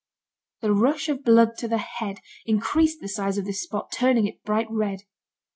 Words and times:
The 0.61 0.73
rush 0.73 1.09
of 1.09 1.23
blood 1.23 1.55
to 1.59 1.67
the 1.67 1.77
head, 1.77 2.21
increased 2.47 3.01
the 3.01 3.07
size 3.07 3.37
of 3.37 3.45
this 3.45 3.61
spot, 3.61 3.91
turning 3.91 4.25
it 4.25 4.41
bright 4.43 4.65
red. 4.71 5.01